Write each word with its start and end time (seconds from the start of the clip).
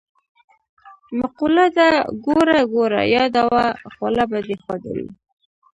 مقوله 1.19 1.65
ده: 1.77 1.89
ګوړه 2.25 2.59
ګوړه 2.73 3.01
یاده 3.15 3.43
وه 3.51 3.65
خوله 3.93 4.23
به 4.29 4.39
دی 4.47 4.55
خوږه 4.63 4.91
وي. 4.97 5.07